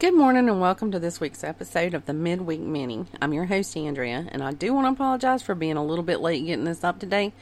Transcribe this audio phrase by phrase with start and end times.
[0.00, 3.06] Good morning and welcome to this week's episode of the Midweek Mini.
[3.20, 6.20] I'm your host, Andrea, and I do want to apologize for being a little bit
[6.20, 7.32] late getting this up today.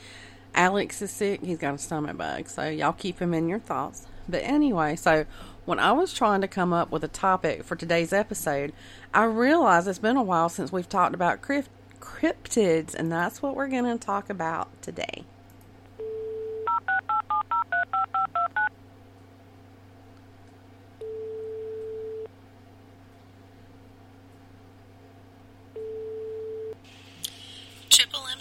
[0.55, 4.07] Alex is sick, he's got a stomach bug, so y'all keep him in your thoughts.
[4.27, 5.27] But anyway, so
[5.67, 8.73] when I was trying to come up with a topic for today's episode,
[9.13, 11.69] I realized it's been a while since we've talked about crypt-
[12.01, 15.25] cryptids, and that's what we're going to talk about today.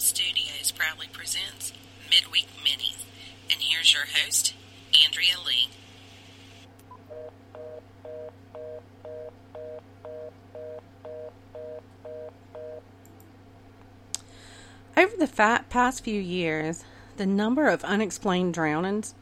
[0.06, 1.74] Studios proudly presents
[2.12, 3.06] Midweek Minis.
[3.50, 4.54] And here's your host,
[5.04, 5.68] Andrea Lea.
[14.96, 16.84] Over the past few years,
[17.18, 19.16] the number of unexplained drownings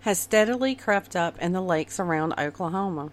[0.00, 3.12] has steadily crept up in the lakes around Oklahoma.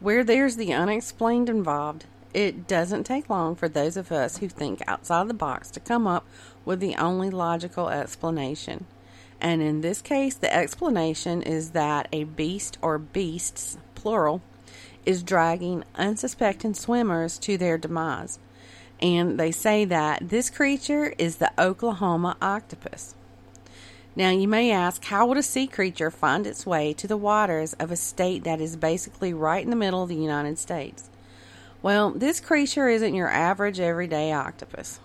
[0.00, 4.82] Where there's the unexplained involved, it doesn't take long for those of us who think
[4.86, 6.26] outside the box to come up
[6.64, 8.86] with the only logical explanation.
[9.40, 14.40] And in this case, the explanation is that a beast or beasts, plural,
[15.04, 18.38] is dragging unsuspecting swimmers to their demise.
[19.00, 23.16] And they say that this creature is the Oklahoma octopus.
[24.14, 27.72] Now, you may ask, how would a sea creature find its way to the waters
[27.74, 31.08] of a state that is basically right in the middle of the United States?
[31.82, 35.00] Well, this creature isn't your average everyday octopus.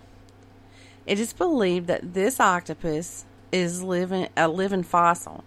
[1.07, 5.43] It is believed that this octopus is living a living fossil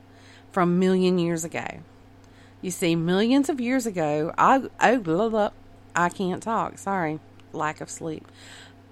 [0.51, 1.67] from million years ago.
[2.61, 5.51] You see, millions of years ago, I oh, blah, blah,
[5.95, 6.79] I can't talk.
[6.79, 7.21] Sorry,
[7.53, 8.27] lack of sleep.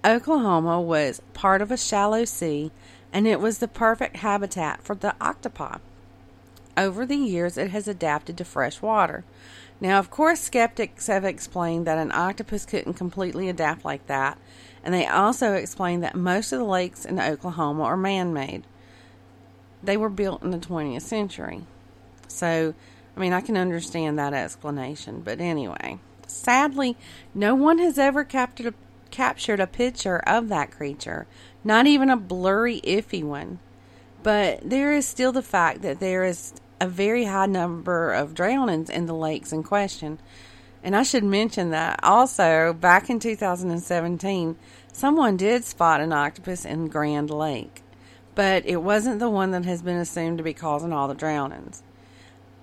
[0.05, 2.71] Oklahoma was part of a shallow sea,
[3.11, 5.79] and it was the perfect habitat for the octopi.
[6.79, 9.25] Over the years, it has adapted to fresh water.
[9.81, 14.37] Now, of course, skeptics have explained that an octopus couldn't completely adapt like that,
[14.81, 18.63] and they also explained that most of the lakes in Oklahoma are man made.
[19.83, 21.63] They were built in the 20th century.
[22.29, 22.73] So,
[23.17, 25.99] I mean, I can understand that explanation, but anyway.
[26.27, 26.95] Sadly,
[27.35, 28.73] no one has ever captured a,
[29.11, 31.27] captured a picture of that creature,
[31.61, 33.59] not even a blurry, iffy one.
[34.23, 38.89] But there is still the fact that there is a very high number of drownings
[38.89, 40.19] in the lakes in question.
[40.83, 44.55] And I should mention that also back in 2017,
[44.93, 47.83] someone did spot an octopus in Grand Lake,
[48.33, 51.83] but it wasn't the one that has been assumed to be causing all the drownings.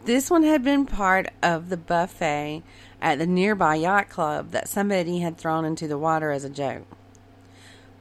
[0.05, 2.63] This one had been part of the buffet
[3.03, 6.87] at the nearby yacht club that somebody had thrown into the water as a joke.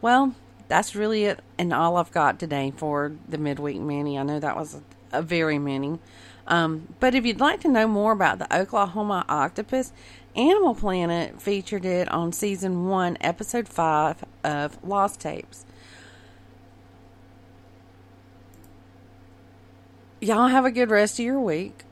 [0.02, 0.36] Well,
[0.68, 4.18] that's really it and all I've got today for the midweek mini.
[4.18, 4.80] I know that was
[5.12, 6.00] a very many.
[6.48, 9.92] Um, but if you'd like to know more about the Oklahoma octopus,
[10.36, 15.66] Animal Planet featured it on season one, episode five of Lost Tapes.
[20.22, 21.84] Y'all have a good rest of your week.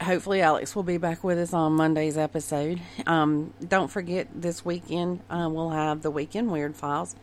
[0.00, 2.80] Hopefully, Alex will be back with us on Monday's episode.
[3.06, 7.14] Um, don't forget, this weekend uh, we'll have the Weekend Weird Files.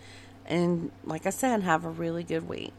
[0.46, 2.74] And like I said, have a really good week.